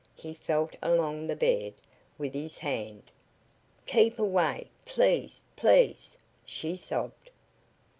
He 0.15 0.33
felt 0.33 0.75
along 0.81 1.27
the 1.27 1.35
bed 1.35 1.75
with 2.17 2.33
his 2.33 2.57
hand. 2.57 3.03
"Keep 3.85 4.17
away! 4.17 4.67
Please! 4.83 5.43
Please!" 5.55 6.17
she 6.43 6.75
sobbed. 6.75 7.29